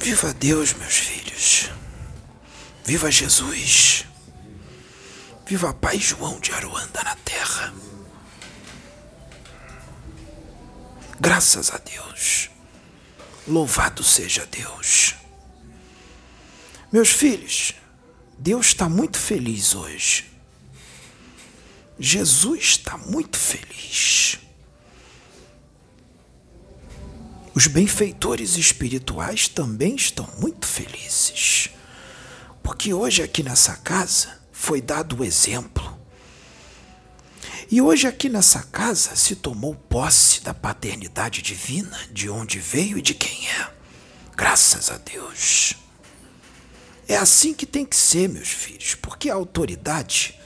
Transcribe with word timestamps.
Viva 0.00 0.32
Deus, 0.32 0.72
meus 0.72 0.94
filhos. 0.94 1.70
Viva 2.84 3.10
Jesus. 3.10 4.06
Viva 5.46 5.74
Pai 5.74 5.98
João 5.98 6.40
de 6.40 6.52
Aruanda 6.52 7.02
na 7.04 7.14
terra. 7.16 7.74
Graças 11.20 11.70
a 11.70 11.76
Deus. 11.76 12.48
Louvado 13.46 14.02
seja 14.02 14.46
Deus. 14.46 15.16
Meus 16.90 17.10
filhos, 17.10 17.74
Deus 18.38 18.68
está 18.68 18.88
muito 18.88 19.18
feliz 19.18 19.74
hoje. 19.74 20.32
Jesus 21.98 22.60
está 22.62 22.96
muito 22.96 23.38
feliz. 23.38 24.38
Os 27.52 27.66
benfeitores 27.66 28.56
espirituais 28.56 29.48
também 29.48 29.96
estão 29.96 30.28
muito 30.38 30.66
felizes, 30.66 31.70
porque 32.62 32.94
hoje 32.94 33.22
aqui 33.22 33.42
nessa 33.42 33.76
casa 33.76 34.40
foi 34.52 34.80
dado 34.80 35.18
o 35.18 35.24
exemplo. 35.24 35.98
E 37.68 37.80
hoje 37.80 38.06
aqui 38.06 38.28
nessa 38.28 38.62
casa 38.64 39.16
se 39.16 39.34
tomou 39.34 39.74
posse 39.74 40.42
da 40.42 40.54
paternidade 40.54 41.42
divina, 41.42 41.98
de 42.12 42.30
onde 42.30 42.58
veio 42.58 42.98
e 42.98 43.02
de 43.02 43.14
quem 43.14 43.48
é. 43.48 43.70
Graças 44.36 44.90
a 44.90 44.98
Deus. 44.98 45.74
É 47.08 47.16
assim 47.16 47.52
que 47.52 47.66
tem 47.66 47.84
que 47.84 47.96
ser, 47.96 48.28
meus 48.28 48.48
filhos, 48.48 48.94
porque 48.94 49.28
a 49.28 49.34
autoridade 49.34 50.38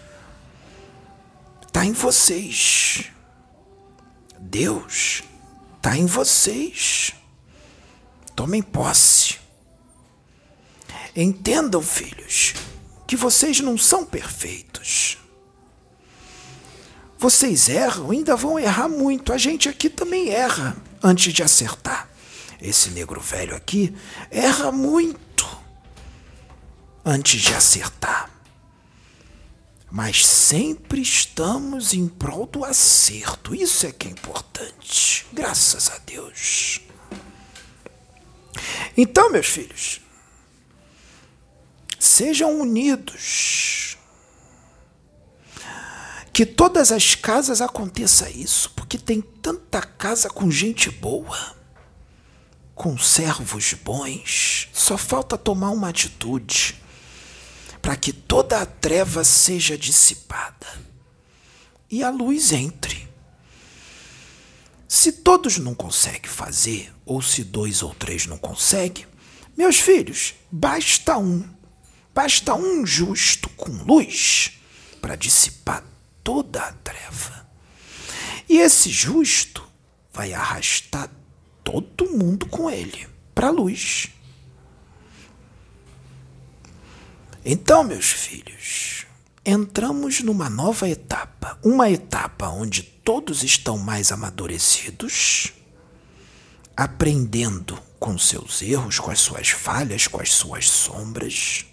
está 1.66 1.84
em 1.84 1.93
vocês. 1.93 3.10
Deus 4.38 5.23
está 5.84 5.98
em 5.98 6.06
vocês. 6.06 7.12
Tomem 8.34 8.62
posse. 8.62 9.38
Entendam, 11.15 11.82
filhos, 11.82 12.54
que 13.07 13.15
vocês 13.15 13.60
não 13.60 13.77
são 13.77 14.02
perfeitos. 14.02 15.18
Vocês 17.18 17.68
erram, 17.68 18.10
ainda 18.10 18.35
vão 18.35 18.59
errar 18.59 18.88
muito. 18.88 19.30
A 19.30 19.37
gente 19.37 19.68
aqui 19.68 19.90
também 19.90 20.30
erra 20.30 20.74
antes 21.02 21.35
de 21.35 21.43
acertar. 21.43 22.09
Esse 22.60 22.88
negro 22.90 23.21
velho 23.21 23.55
aqui 23.55 23.95
erra 24.30 24.73
muito 24.73 25.46
antes 27.05 27.43
de 27.43 27.52
acertar 27.52 28.34
mas 29.95 30.26
sempre 30.26 31.00
estamos 31.00 31.95
em 31.95 32.09
prol 32.09 32.46
do 32.46 32.64
acerto. 32.64 33.54
Isso 33.54 33.87
é 33.87 33.92
que 33.92 34.09
é 34.09 34.10
importante. 34.10 35.24
Graças 35.32 35.88
a 35.88 35.98
Deus. 35.98 36.80
Então, 38.96 39.30
meus 39.30 39.46
filhos, 39.46 40.00
sejam 41.96 42.60
unidos. 42.60 43.96
Que 46.32 46.45
todas 46.45 46.90
as 46.90 47.15
casas 47.15 47.60
aconteça 47.60 48.28
isso, 48.28 48.70
porque 48.70 48.98
tem 48.98 49.20
tanta 49.20 49.80
casa 49.80 50.28
com 50.28 50.50
gente 50.50 50.90
boa, 50.90 51.54
com 52.74 52.98
servos 52.98 53.74
bons. 53.74 54.68
Só 54.72 54.98
falta 54.98 55.38
tomar 55.38 55.70
uma 55.70 55.90
atitude 55.90 56.82
para 57.85 57.96
que 57.96 58.15
toda 58.15 58.63
a 58.63 58.65
treva 58.65 59.23
seja 59.24 59.77
dissipada 59.77 60.66
e 61.90 62.02
a 62.02 62.09
luz 62.09 62.51
entre. 62.51 63.07
Se 64.88 65.12
todos 65.12 65.59
não 65.59 65.75
conseguem 65.75 66.31
fazer, 66.31 66.91
ou 67.05 67.21
se 67.21 67.44
dois 67.44 67.82
ou 67.82 67.94
três 67.94 68.25
não 68.25 68.38
conseguem, 68.38 69.06
meus 69.55 69.78
filhos, 69.78 70.34
basta 70.50 71.19
um, 71.19 71.47
basta 72.15 72.55
um 72.55 72.87
justo 72.87 73.50
com 73.50 73.71
luz 73.84 74.53
para 75.03 75.15
dissipar 75.15 75.84
toda 76.22 76.62
a 76.62 76.72
treva. 76.72 77.47
E 78.49 78.61
esse 78.61 78.89
justo 78.89 79.62
vai 80.11 80.33
arrastar 80.33 81.11
todo 81.62 82.16
mundo 82.16 82.47
com 82.47 82.71
ele 82.71 83.06
para 83.34 83.49
a 83.49 83.51
luz. 83.51 84.09
Então, 87.47 87.84
meus 87.84 88.06
filhos, 88.06 89.05
entramos 89.44 90.21
numa 90.21 90.49
nova 90.49 90.88
etapa, 90.88 91.59
uma 91.62 91.91
etapa 91.91 92.49
onde 92.49 92.82
todos 92.82 93.43
estão 93.43 93.77
mais 93.77 94.10
amadurecidos, 94.10 95.53
aprendendo 96.75 97.78
com 98.00 98.16
seus 98.16 98.62
erros, 98.62 98.99
com 98.99 99.10
as 99.10 99.21
suas 99.21 99.50
falhas, 99.50 100.06
com 100.06 100.22
as 100.22 100.33
suas 100.33 100.71
sombras. 100.71 101.66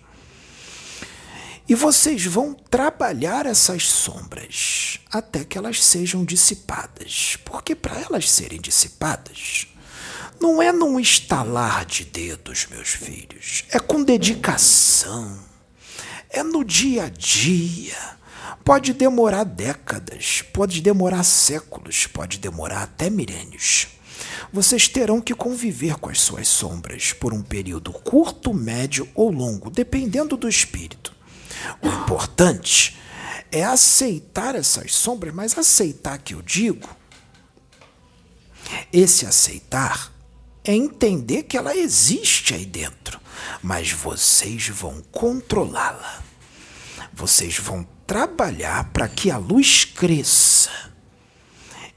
E 1.69 1.73
vocês 1.73 2.25
vão 2.25 2.53
trabalhar 2.53 3.45
essas 3.45 3.87
sombras 3.87 4.99
até 5.09 5.45
que 5.45 5.57
elas 5.57 5.81
sejam 5.81 6.25
dissipadas. 6.25 7.37
Porque 7.45 7.75
para 7.75 7.97
elas 7.97 8.29
serem 8.29 8.59
dissipadas, 8.59 9.67
não 10.37 10.61
é 10.61 10.73
num 10.73 10.99
estalar 10.99 11.85
de 11.85 12.03
dedos, 12.03 12.67
meus 12.69 12.89
filhos, 12.89 13.63
é 13.69 13.79
com 13.79 14.03
dedicação 14.03 15.50
é 16.31 16.41
no 16.43 16.63
dia 16.63 17.05
a 17.05 17.09
dia. 17.09 17.97
Pode 18.63 18.93
demorar 18.93 19.43
décadas, 19.43 20.41
pode 20.53 20.81
demorar 20.81 21.23
séculos, 21.23 22.07
pode 22.07 22.37
demorar 22.37 22.83
até 22.83 23.09
milênios. 23.09 23.87
Vocês 24.53 24.87
terão 24.87 25.19
que 25.19 25.33
conviver 25.33 25.95
com 25.95 26.09
as 26.09 26.19
suas 26.19 26.47
sombras 26.47 27.13
por 27.13 27.33
um 27.33 27.41
período 27.41 27.91
curto, 27.91 28.53
médio 28.53 29.07
ou 29.13 29.31
longo, 29.31 29.69
dependendo 29.69 30.37
do 30.37 30.47
espírito. 30.47 31.13
O 31.81 31.87
importante 31.87 32.97
é 33.51 33.63
aceitar 33.63 34.55
essas 34.55 34.93
sombras, 34.93 35.33
mas 35.33 35.57
aceitar 35.57 36.17
que 36.17 36.33
eu 36.33 36.41
digo, 36.41 36.89
esse 38.91 39.25
aceitar 39.25 40.11
é 40.63 40.73
entender 40.73 41.43
que 41.43 41.57
ela 41.57 41.75
existe 41.75 42.53
aí 42.53 42.65
dentro, 42.65 43.19
mas 43.62 43.91
vocês 43.91 44.69
vão 44.69 45.02
controlá-la. 45.12 46.22
Vocês 47.13 47.57
vão 47.57 47.88
trabalhar 48.07 48.90
para 48.91 49.07
que 49.07 49.29
a 49.29 49.38
luz 49.38 49.85
cresça 49.85 50.69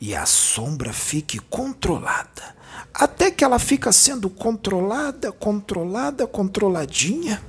e 0.00 0.14
a 0.14 0.26
sombra 0.26 0.92
fique 0.92 1.38
controlada, 1.38 2.54
até 2.92 3.30
que 3.30 3.42
ela 3.42 3.58
fica 3.58 3.90
sendo 3.90 4.28
controlada, 4.28 5.32
controlada, 5.32 6.26
controladinha. 6.26 7.42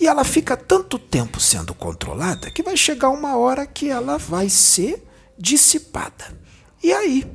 E 0.00 0.06
ela 0.06 0.24
fica 0.24 0.56
tanto 0.56 0.98
tempo 0.98 1.40
sendo 1.40 1.74
controlada 1.74 2.50
que 2.50 2.62
vai 2.62 2.76
chegar 2.76 3.10
uma 3.10 3.36
hora 3.36 3.66
que 3.66 3.88
ela 3.88 4.16
vai 4.18 4.48
ser 4.48 5.06
dissipada. 5.38 6.36
E 6.82 6.92
aí, 6.92 7.26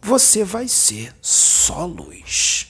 você 0.00 0.44
vai 0.44 0.68
ser 0.68 1.14
só 1.20 1.84
luz. 1.84 2.67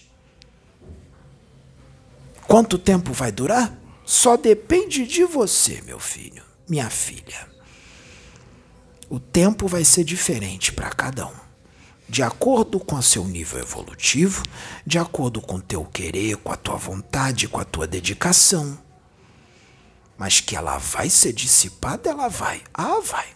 Quanto 2.48 2.78
tempo 2.78 3.12
vai 3.12 3.31
durar? 3.31 3.78
Só 4.06 4.34
depende 4.34 5.06
de 5.06 5.22
você, 5.22 5.82
meu 5.82 6.00
filho, 6.00 6.42
minha 6.66 6.88
filha. 6.88 7.47
O 9.10 9.20
tempo 9.20 9.69
vai 9.69 9.84
ser 9.84 10.03
diferente 10.03 10.72
para 10.72 10.88
cada 10.88 11.26
um. 11.26 11.37
De 12.08 12.22
acordo 12.22 12.81
com 12.81 12.97
o 12.97 13.03
seu 13.03 13.22
nível 13.26 13.60
evolutivo, 13.60 14.42
de 14.87 14.98
acordo 14.98 15.42
com 15.42 15.56
o 15.56 15.62
teu 15.62 15.84
querer, 15.84 16.38
com 16.38 16.50
a 16.50 16.56
tua 16.56 16.76
vontade, 16.76 17.47
com 17.47 17.60
a 17.60 17.66
tua 17.66 17.87
dedicação. 17.87 18.78
Mas 20.16 20.41
que 20.41 20.56
ela 20.56 20.78
vai 20.78 21.10
ser 21.10 21.34
dissipada, 21.34 22.08
ela 22.08 22.28
vai. 22.28 22.62
Ah, 22.72 22.98
vai. 23.04 23.26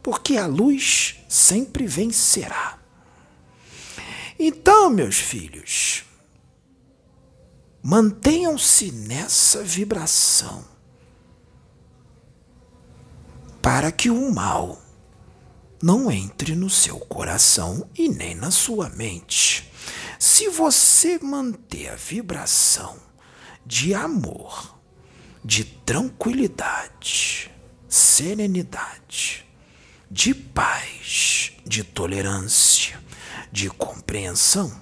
Porque 0.00 0.36
a 0.36 0.46
luz 0.46 1.16
sempre 1.28 1.88
vencerá. 1.88 2.78
Então, 4.38 4.90
meus 4.90 5.16
filhos, 5.16 6.03
mantenham-se 7.86 8.90
nessa 8.90 9.62
vibração 9.62 10.64
para 13.60 13.92
que 13.92 14.08
o 14.08 14.32
mal 14.32 14.80
não 15.82 16.10
entre 16.10 16.56
no 16.56 16.70
seu 16.70 16.98
coração 16.98 17.86
e 17.94 18.08
nem 18.08 18.34
na 18.34 18.50
sua 18.50 18.88
mente. 18.88 19.70
Se 20.18 20.48
você 20.48 21.18
manter 21.18 21.90
a 21.90 21.94
vibração 21.94 22.96
de 23.66 23.92
amor, 23.92 24.78
de 25.44 25.62
tranquilidade, 25.64 27.50
serenidade, 27.86 29.44
de 30.10 30.32
paz, 30.32 31.52
de 31.66 31.84
tolerância, 31.84 32.98
de 33.52 33.68
compreensão. 33.68 34.72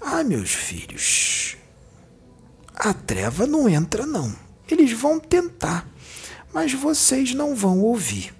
Ah, 0.00 0.22
meus 0.22 0.50
filhos, 0.50 1.56
a 2.78 2.94
treva 2.94 3.44
não 3.44 3.68
entra, 3.68 4.06
não. 4.06 4.32
Eles 4.70 4.92
vão 4.92 5.18
tentar, 5.18 5.88
mas 6.54 6.72
vocês 6.72 7.34
não 7.34 7.54
vão 7.54 7.80
ouvir. 7.80 8.32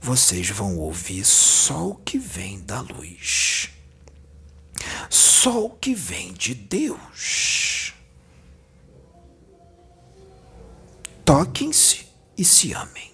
Vocês 0.00 0.50
vão 0.50 0.76
ouvir 0.78 1.24
só 1.24 1.90
o 1.90 1.94
que 1.94 2.18
vem 2.18 2.60
da 2.60 2.80
luz. 2.80 3.70
Só 5.08 5.66
o 5.66 5.70
que 5.70 5.94
vem 5.94 6.32
de 6.32 6.54
Deus. 6.54 7.94
Toquem-se 11.24 12.06
e 12.36 12.44
se 12.44 12.72
amem. 12.72 13.12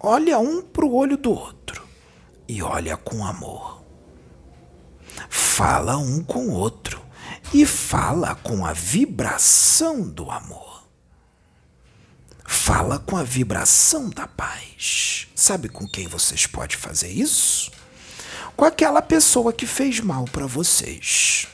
Olha 0.00 0.38
um 0.38 0.62
para 0.62 0.84
o 0.84 0.94
olho 0.94 1.16
do 1.16 1.30
outro 1.30 1.86
e 2.48 2.60
olha 2.62 2.96
com 2.96 3.24
amor. 3.24 3.84
Fala 5.28 5.96
um 5.96 6.22
com 6.24 6.48
o 6.48 6.52
outro 6.52 6.97
e 7.52 7.64
fala 7.64 8.34
com 8.34 8.64
a 8.64 8.72
vibração 8.72 10.02
do 10.02 10.30
amor. 10.30 10.84
Fala 12.44 12.98
com 12.98 13.16
a 13.16 13.22
vibração 13.22 14.10
da 14.10 14.26
paz. 14.26 15.28
Sabe 15.34 15.68
com 15.68 15.86
quem 15.88 16.06
vocês 16.06 16.46
podem 16.46 16.76
fazer 16.76 17.08
isso? 17.08 17.70
Com 18.56 18.64
aquela 18.64 19.00
pessoa 19.00 19.52
que 19.52 19.66
fez 19.66 20.00
mal 20.00 20.24
para 20.24 20.46
vocês. 20.46 21.46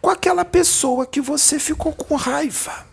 Com 0.00 0.10
aquela 0.10 0.44
pessoa 0.44 1.06
que 1.06 1.20
você 1.20 1.58
ficou 1.58 1.92
com 1.92 2.14
raiva. 2.16 2.86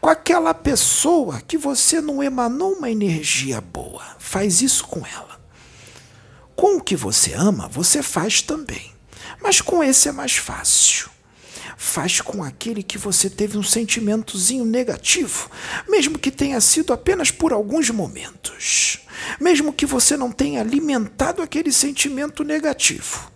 Com 0.00 0.10
aquela 0.10 0.52
pessoa 0.52 1.40
que 1.40 1.56
você 1.56 2.00
não 2.00 2.22
emanou 2.22 2.72
uma 2.72 2.90
energia 2.90 3.60
boa. 3.60 4.04
Faz 4.18 4.60
isso 4.60 4.86
com 4.86 5.06
ela. 5.06 5.40
Com 6.54 6.76
o 6.76 6.82
que 6.82 6.96
você 6.96 7.32
ama, 7.32 7.68
você 7.68 8.02
faz 8.02 8.42
também. 8.42 8.92
Mas 9.42 9.60
com 9.60 9.82
esse 9.82 10.08
é 10.08 10.12
mais 10.12 10.36
fácil 10.36 11.11
faz 11.82 12.20
com 12.20 12.44
aquele 12.44 12.80
que 12.80 12.96
você 12.96 13.28
teve 13.28 13.58
um 13.58 13.62
sentimentozinho 13.62 14.64
negativo, 14.64 15.50
mesmo 15.88 16.16
que 16.16 16.30
tenha 16.30 16.60
sido 16.60 16.92
apenas 16.92 17.32
por 17.32 17.52
alguns 17.52 17.90
momentos, 17.90 19.00
mesmo 19.40 19.72
que 19.72 19.84
você 19.84 20.16
não 20.16 20.30
tenha 20.30 20.60
alimentado 20.60 21.42
aquele 21.42 21.72
sentimento 21.72 22.44
negativo. 22.44 23.28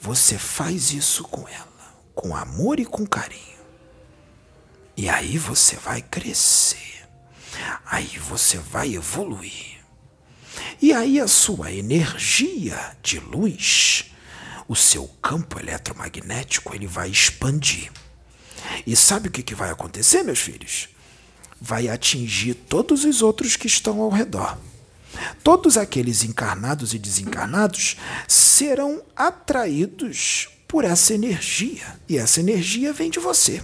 Você 0.00 0.36
faz 0.36 0.90
isso 0.90 1.22
com 1.22 1.48
ela, 1.48 1.96
com 2.12 2.34
amor 2.34 2.80
e 2.80 2.84
com 2.84 3.06
carinho. 3.06 3.40
E 4.96 5.08
aí 5.08 5.38
você 5.38 5.76
vai 5.76 6.02
crescer, 6.02 7.06
aí 7.86 8.18
você 8.18 8.58
vai 8.58 8.96
evoluir. 8.96 9.78
E 10.82 10.92
aí 10.92 11.20
a 11.20 11.28
sua 11.28 11.70
energia 11.70 12.96
de 13.00 13.20
luz 13.20 14.11
o 14.68 14.76
seu 14.76 15.08
campo 15.20 15.58
eletromagnético 15.58 16.74
ele 16.74 16.86
vai 16.86 17.10
expandir. 17.10 17.90
E 18.86 18.94
sabe 18.96 19.28
o 19.28 19.30
que, 19.30 19.42
que 19.42 19.54
vai 19.54 19.70
acontecer, 19.70 20.22
meus 20.22 20.38
filhos? 20.38 20.88
Vai 21.60 21.88
atingir 21.88 22.54
todos 22.54 23.04
os 23.04 23.22
outros 23.22 23.56
que 23.56 23.66
estão 23.66 24.00
ao 24.00 24.10
redor. 24.10 24.58
Todos 25.42 25.76
aqueles 25.76 26.24
encarnados 26.24 26.94
e 26.94 26.98
desencarnados 26.98 27.96
serão 28.26 29.02
atraídos 29.14 30.48
por 30.66 30.84
essa 30.84 31.12
energia. 31.12 32.00
E 32.08 32.16
essa 32.16 32.40
energia 32.40 32.92
vem 32.92 33.10
de 33.10 33.18
você. 33.18 33.62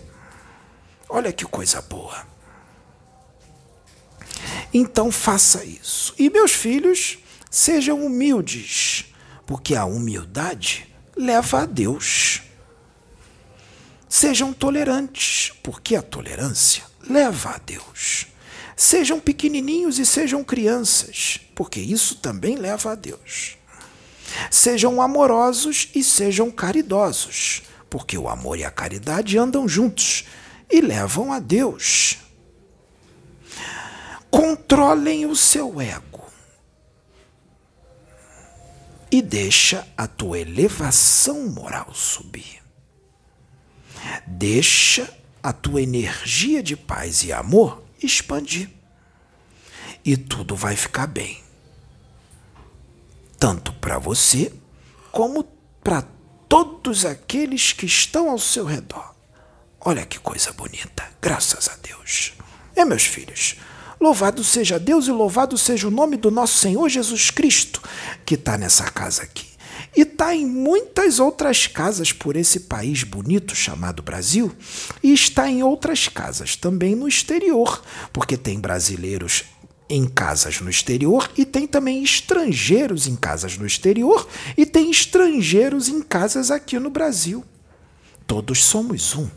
Olha 1.09 1.33
que 1.33 1.45
coisa 1.45 1.81
boa. 1.81 2.27
Então 4.73 5.11
faça 5.11 5.65
isso. 5.65 6.15
E 6.19 6.29
meus 6.29 6.53
filhos, 6.53 7.19
sejam 7.51 8.05
humildes, 8.05 9.07
porque 9.49 9.75
a 9.75 9.87
humildade 9.87 10.87
leva 11.17 11.63
a 11.63 11.65
Deus. 11.65 12.43
Sejam 14.07 14.53
tolerantes, 14.53 15.55
porque 15.63 15.97
a 15.97 16.03
tolerância 16.03 16.85
leva 17.09 17.55
a 17.55 17.59
Deus. 17.59 18.27
Sejam 18.77 19.19
pequenininhos 19.19 19.99
e 19.99 20.05
sejam 20.05 20.45
crianças, 20.45 21.41
porque 21.55 21.81
isso 21.81 22.17
também 22.17 22.57
leva 22.57 22.93
a 22.93 22.95
Deus. 22.95 23.57
Sejam 24.51 25.01
amorosos 25.01 25.89
e 25.95 26.05
sejam 26.05 26.51
caridosos, 26.51 27.63
porque 27.89 28.19
o 28.19 28.29
amor 28.29 28.59
e 28.59 28.65
a 28.65 28.71
caridade 28.71 29.39
andam 29.39 29.67
juntos 29.67 30.27
e 30.71 30.83
levam 30.83 31.33
a 31.33 31.39
Deus. 31.39 32.19
Controlem 34.31 35.25
o 35.25 35.35
seu 35.35 35.81
ego 35.81 36.08
e 39.11 39.23
deixa 39.23 39.87
a 39.97 40.07
tua 40.07 40.39
elevação 40.39 41.49
moral 41.49 41.93
subir. 41.95 42.63
Deixa 44.27 45.13
a 45.43 45.53
tua 45.53 45.83
energia 45.83 46.63
de 46.63 46.77
paz 46.77 47.23
e 47.25 47.33
amor 47.33 47.83
expandir. 48.03 48.71
E 50.05 50.17
tudo 50.17 50.55
vai 50.55 50.77
ficar 50.77 51.07
bem. 51.07 51.43
Tanto 53.39 53.73
para 53.75 53.99
você 53.99 54.53
como 55.11 55.45
para 55.83 56.05
todos 56.49 57.05
aqueles 57.05 57.73
que 57.73 57.87
estão 57.87 58.31
ao 58.31 58.39
seu 58.39 58.65
redor. 58.65 59.15
Olha 59.81 60.05
que 60.05 60.19
coisa 60.19 60.53
bonita, 60.53 61.09
graças 61.21 61.69
a 61.69 61.77
Deus. 61.77 62.33
É, 62.75 62.85
meus 62.85 63.05
filhos, 63.05 63.57
Louvado 64.01 64.45
seja 64.45 64.79
Deus 64.79 65.09
e 65.09 65.11
louvado 65.11 65.59
seja 65.59 65.89
o 65.89 65.91
nome 65.91 66.17
do 66.17 66.31
nosso 66.31 66.59
Senhor 66.59 66.89
Jesus 66.89 67.31
Cristo, 67.31 67.83
que 68.25 68.35
está 68.35 68.57
nessa 68.57 68.85
casa 68.85 69.23
aqui. 69.23 69.47
E 69.97 70.03
está 70.03 70.35
em 70.35 70.47
muitas 70.47 71.19
outras 71.19 71.67
casas 71.67 72.13
por 72.13 72.37
esse 72.37 72.61
país 72.61 73.03
bonito 73.03 73.57
chamado 73.57 74.03
Brasil, 74.03 74.55
e 75.03 75.13
está 75.13 75.49
em 75.49 75.63
outras 75.63 76.07
casas 76.09 76.55
também 76.55 76.95
no 76.95 77.09
exterior, 77.09 77.83
porque 78.13 78.37
tem 78.37 78.61
brasileiros 78.61 79.45
em 79.91 80.07
casas 80.07 80.61
no 80.61 80.69
exterior 80.69 81.31
e 81.37 81.45
tem 81.45 81.67
também 81.67 82.03
estrangeiros 82.03 83.07
em 83.07 83.17
casas 83.17 83.57
no 83.57 83.67
exterior 83.67 84.29
e 84.57 84.67
tem 84.67 84.91
estrangeiros 84.91 85.89
em 85.89 86.03
casas 86.03 86.51
aqui 86.51 86.79
no 86.79 86.91
Brasil. 86.91 87.43
Todos 88.27 88.63
somos 88.65 89.15
um 89.15 89.29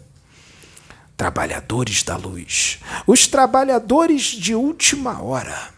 trabalhadores 1.21 2.01
da 2.01 2.17
luz, 2.17 2.79
os 3.05 3.27
trabalhadores 3.27 4.23
de 4.23 4.55
última 4.55 5.21
hora. 5.21 5.71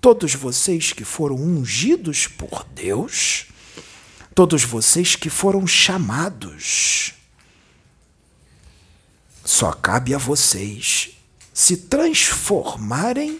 Todos 0.00 0.34
vocês 0.34 0.94
que 0.94 1.04
foram 1.04 1.36
ungidos 1.36 2.26
por 2.26 2.64
Deus, 2.74 3.44
todos 4.34 4.64
vocês 4.64 5.16
que 5.16 5.28
foram 5.28 5.66
chamados, 5.66 7.12
só 9.44 9.74
cabe 9.74 10.14
a 10.14 10.18
vocês 10.18 11.10
se 11.52 11.76
transformarem 11.76 13.38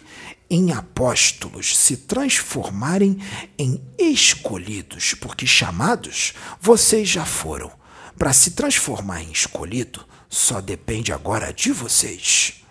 em 0.50 0.72
apóstolos, 0.72 1.74
se 1.74 1.96
transformarem 1.96 3.18
em 3.58 3.82
escolhidos, 3.98 5.14
porque 5.14 5.46
chamados 5.46 6.34
vocês 6.60 7.08
já 7.08 7.24
foram. 7.24 7.78
Para 8.18 8.32
se 8.32 8.50
transformar 8.50 9.22
em 9.22 9.30
escolhido, 9.30 10.04
só 10.28 10.60
depende 10.60 11.12
agora 11.12 11.52
de 11.52 11.70
vocês. 11.70 12.62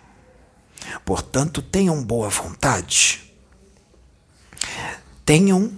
Portanto, 1.04 1.62
tenham 1.62 2.04
boa 2.04 2.28
vontade. 2.28 3.32
Tenham 5.24 5.72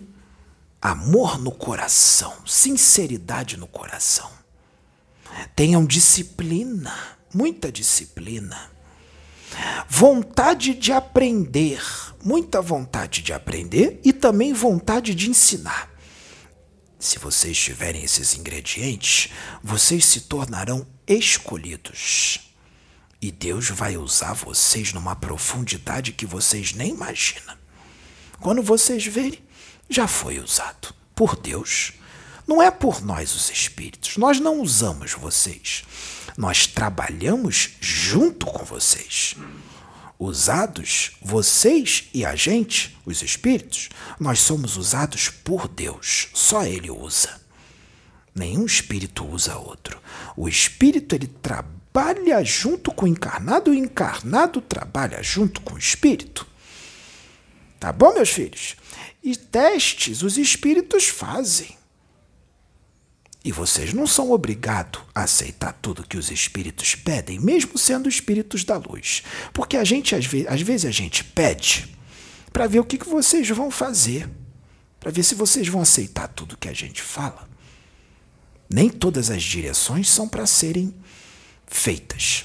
amor 0.83 1.39
no 1.39 1.53
coração, 1.53 2.35
sinceridade 2.47 3.57
no 3.57 3.67
coração. 3.67 4.31
Tenham 5.55 5.87
disciplina, 5.87 6.93
muita 7.33 7.71
disciplina. 7.71 8.71
Vontade 9.89 10.75
de 10.75 10.93
aprender, 10.93 11.83
muita 12.25 12.61
vontade 12.61 13.23
de 13.23 13.33
aprender 13.33 14.01
e 14.05 14.13
também 14.13 14.53
vontade 14.53 15.15
de 15.15 15.31
ensinar. 15.31 15.90
Se 17.01 17.19
vocês 17.19 17.59
tiverem 17.59 18.05
esses 18.05 18.37
ingredientes, 18.37 19.33
vocês 19.65 20.05
se 20.05 20.21
tornarão 20.21 20.87
escolhidos. 21.07 22.53
E 23.23 23.33
Deus 23.33 23.71
vai 23.71 23.97
usar 23.97 24.35
vocês 24.35 24.93
numa 24.93 25.17
profundidade 25.17 26.13
que 26.13 26.27
vocês 26.27 26.75
nem 26.75 26.91
imaginam. 26.91 27.57
Quando 28.39 28.63
vocês 28.63 29.07
verem, 29.07 29.43
já 29.89 30.07
foi 30.07 30.39
usado 30.39 30.95
por 31.15 31.37
Deus. 31.37 31.95
Não 32.47 32.61
é 32.61 32.71
por 32.71 33.03
nós, 33.03 33.35
os 33.35 33.51
espíritos. 33.51 34.19
Nós 34.19 34.39
não 34.39 34.61
usamos 34.61 35.13
vocês. 35.13 35.85
Nós 36.37 36.67
trabalhamos 36.67 37.77
junto 37.81 38.45
com 38.45 38.63
vocês 38.63 39.37
usados, 40.21 41.13
vocês 41.23 42.11
e 42.13 42.27
a 42.27 42.37
gente, 42.37 42.95
os 43.07 43.23
espíritos, 43.23 43.89
nós 44.21 44.39
somos 44.41 44.77
usados 44.77 45.31
por 45.31 45.67
Deus. 45.67 46.29
Só 46.35 46.63
Ele 46.63 46.91
usa. 46.91 47.41
Nenhum 48.35 48.67
espírito 48.67 49.27
usa 49.27 49.57
outro. 49.57 49.99
O 50.37 50.47
espírito 50.47 51.15
ele 51.15 51.27
trabalha 51.27 52.45
junto 52.45 52.93
com 52.93 53.07
o 53.07 53.09
encarnado 53.09 53.71
o 53.71 53.75
encarnado 53.75 54.61
trabalha 54.61 55.23
junto 55.23 55.61
com 55.63 55.75
o 55.75 55.79
espírito. 55.79 56.47
Tá 57.81 57.93
bom, 57.93 58.13
meus 58.15 58.29
filhos? 58.29 58.77
E 59.23 59.35
testes 59.35 60.23
os 60.23 60.39
espíritos 60.39 61.09
fazem. 61.09 61.80
E 63.43 63.51
vocês 63.53 63.95
não 63.95 64.07
são 64.07 64.31
obrigados 64.33 65.01
a 65.15 65.23
aceitar 65.23 65.73
tudo 65.81 66.07
que 66.07 66.19
os 66.19 66.31
espíritos 66.31 66.95
pedem, 66.95 67.41
mesmo 67.41 67.79
sendo 67.79 68.09
espíritos 68.09 68.65
da 68.65 68.77
luz. 68.77 69.23
Porque 69.53 69.79
a 69.79 69.85
gente, 69.85 70.15
às 70.15 70.27
vezes, 70.27 70.47
às 70.49 70.61
vezes 70.61 70.87
a 70.87 70.91
gente 70.91 71.25
pede 71.25 71.97
para 72.53 72.67
ver 72.67 72.81
o 72.81 72.85
que, 72.85 72.99
que 72.99 73.09
vocês 73.09 73.49
vão 73.49 73.71
fazer, 73.71 74.29
para 74.99 75.11
ver 75.11 75.23
se 75.23 75.35
vocês 75.35 75.67
vão 75.69 75.81
aceitar 75.81 76.29
tudo 76.29 76.57
que 76.57 76.69
a 76.69 76.75
gente 76.75 77.01
fala. 77.01 77.49
Nem 78.69 78.91
todas 78.91 79.31
as 79.31 79.43
direções 79.43 80.09
são 80.11 80.29
para 80.29 80.47
serem 80.47 80.95
feitas. 81.67 82.45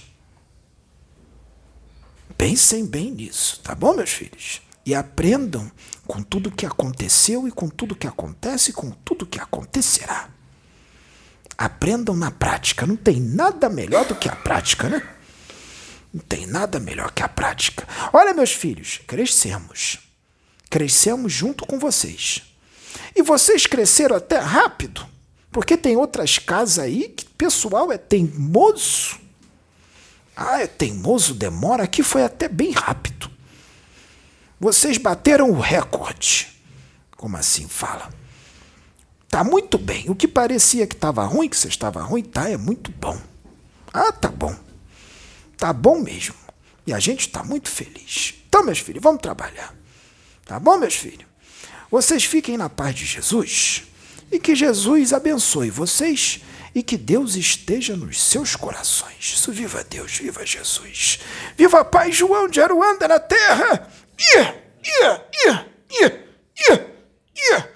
Pensem 2.38 2.86
bem 2.86 3.12
nisso, 3.12 3.60
tá 3.62 3.76
bom, 3.76 3.94
meus 3.94 4.12
filhos? 4.12 4.62
E 4.86 4.96
aprendam 4.96 5.70
com 6.08 6.24
tudo 6.24 6.52
que 6.52 6.66
aconteceu 6.66 7.48
e 7.48 7.52
com 7.52 7.68
tudo 7.68 7.96
que 7.96 8.08
acontece 8.08 8.72
e 8.72 8.74
com 8.74 8.92
tudo 8.92 9.26
que 9.26 9.40
acontecerá. 9.40 10.35
Aprendam 11.58 12.16
na 12.16 12.32
prática. 12.32 12.86
Não 12.86 12.96
tem 12.96 13.20
nada 13.20 13.70
melhor 13.70 14.06
do 14.06 14.16
que 14.16 14.30
a 14.30 14.36
prática, 14.36 14.90
né? 14.90 15.02
Não 16.14 16.22
tem 16.22 16.46
nada 16.46 16.80
melhor 16.80 17.12
que 17.12 17.24
a 17.24 17.28
prática. 17.28 17.88
Olha, 18.14 18.34
meus 18.34 18.52
filhos, 18.52 19.02
crescemos. 19.06 20.00
Crescemos 20.70 21.32
junto 21.32 21.66
com 21.66 21.78
vocês. 21.78 22.42
E 23.16 23.22
vocês 23.22 23.66
cresceram 23.66 24.16
até 24.16 24.38
rápido, 24.40 25.06
porque 25.52 25.78
tem 25.78 25.98
outras 25.98 26.38
casas 26.38 26.80
aí 26.80 27.10
que 27.10 27.26
o 27.26 27.30
pessoal 27.32 27.92
é 27.92 27.98
teimoso. 27.98 29.20
Ah, 30.36 30.62
é 30.62 30.68
teimoso, 30.68 31.34
demora. 31.34 31.84
Aqui 31.84 32.04
foi 32.04 32.24
até 32.24 32.48
bem 32.48 32.72
rápido. 32.72 33.30
Vocês 34.60 34.98
bateram 34.98 35.50
o 35.52 35.60
recorde. 35.60 36.48
Como 37.16 37.38
assim 37.38 37.68
fala? 37.68 38.10
Tá 39.30 39.44
muito 39.44 39.78
bem. 39.78 40.10
O 40.10 40.16
que 40.16 40.28
parecia 40.28 40.88
que 40.88 40.96
estava 40.96 41.26
ruim, 41.26 41.50
que 41.50 41.58
você 41.58 41.68
estava 41.68 42.02
ruim, 42.02 42.24
tá, 42.24 42.50
é 42.50 42.58
muito 42.58 42.92
bom. 42.92 43.20
Ah, 43.94 44.12
tá 44.12 44.30
bom. 44.30 44.56
Tá 45.58 45.74
bom 45.74 46.00
mesmo. 46.00 46.36
E 46.86 46.94
a 46.94 47.00
gente 47.00 47.22
está 47.22 47.44
muito 47.44 47.70
feliz. 47.70 48.36
Então, 48.48 48.64
meus 48.64 48.80
filhos, 48.80 49.02
vamos 49.02 49.22
trabalhar. 49.22 49.74
Tá 50.46 50.60
bom, 50.60 50.78
meus 50.78 50.96
filhos? 50.96 51.26
Vocês 51.90 52.24
fiquem 52.24 52.58
na 52.58 52.70
paz 52.70 52.96
de 52.96 53.06
Jesus 53.06 53.84
e 54.32 54.40
que 54.40 54.56
Jesus 54.56 55.14
abençoe 55.14 55.70
vocês 55.70 56.42
e 56.74 56.84
que 56.84 56.98
Deus 56.98 57.36
esteja 57.36 57.96
nos 57.96 58.22
seus 58.22 58.56
corações. 58.56 59.34
Isso, 59.34 59.52
viva 59.52 59.84
Deus, 59.84 60.18
viva 60.18 60.46
Jesus. 60.46 61.20
Viva 61.58 61.86
Pai 61.86 62.12
João 62.12 62.48
de 62.48 62.60
Aruanda 62.60 63.08
na 63.08 63.20
terra. 63.20 63.90
Ia, 64.36 64.64
ia, 64.84 65.26
ia, 65.40 66.26
ia. 67.50 67.75